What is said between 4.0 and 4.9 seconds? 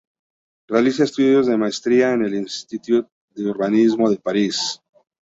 de París.